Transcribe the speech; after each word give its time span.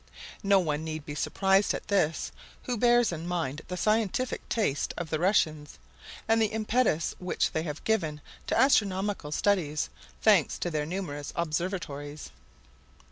No 0.41 0.57
one 0.59 0.83
need 0.83 1.05
be 1.05 1.13
surprised 1.13 1.75
at 1.75 1.87
this, 1.87 2.31
who 2.63 2.75
bears 2.75 3.11
in 3.11 3.27
mind 3.27 3.61
the 3.67 3.77
scientific 3.77 4.49
taste 4.49 4.95
of 4.97 5.11
the 5.11 5.19
Russians, 5.19 5.77
and 6.27 6.41
the 6.41 6.47
impetus 6.47 7.13
which 7.19 7.51
they 7.51 7.61
have 7.61 7.83
given 7.83 8.19
to 8.47 8.57
astronomical 8.59 9.31
studies—thanks 9.31 10.57
to 10.57 10.71
their 10.71 10.87
numerous 10.87 11.31
observatories. 11.35 12.31